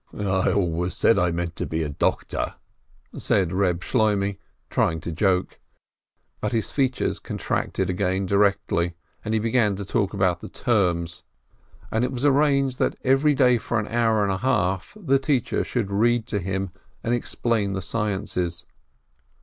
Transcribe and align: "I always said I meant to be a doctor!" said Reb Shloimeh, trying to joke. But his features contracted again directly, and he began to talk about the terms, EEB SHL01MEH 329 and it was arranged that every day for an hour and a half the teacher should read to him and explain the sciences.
"I 0.19 0.51
always 0.51 0.95
said 0.95 1.19
I 1.19 1.29
meant 1.29 1.55
to 1.57 1.67
be 1.67 1.83
a 1.83 1.89
doctor!" 1.89 2.55
said 3.15 3.53
Reb 3.53 3.81
Shloimeh, 3.83 4.37
trying 4.71 4.99
to 5.01 5.11
joke. 5.11 5.59
But 6.39 6.53
his 6.53 6.71
features 6.71 7.19
contracted 7.19 7.87
again 7.87 8.25
directly, 8.25 8.95
and 9.23 9.35
he 9.35 9.39
began 9.39 9.75
to 9.75 9.85
talk 9.85 10.11
about 10.15 10.41
the 10.41 10.49
terms, 10.49 11.21
EEB 11.21 11.21
SHL01MEH 11.21 11.89
329 11.89 11.89
and 11.99 12.03
it 12.05 12.11
was 12.11 12.25
arranged 12.25 12.79
that 12.79 12.97
every 13.03 13.35
day 13.35 13.59
for 13.59 13.79
an 13.79 13.87
hour 13.89 14.23
and 14.23 14.31
a 14.33 14.37
half 14.37 14.97
the 14.99 15.19
teacher 15.19 15.63
should 15.63 15.91
read 15.91 16.25
to 16.25 16.39
him 16.39 16.71
and 17.03 17.13
explain 17.13 17.73
the 17.73 17.79
sciences. 17.83 18.65